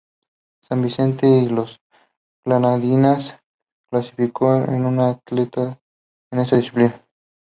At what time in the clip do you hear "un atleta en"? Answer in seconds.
4.65-6.39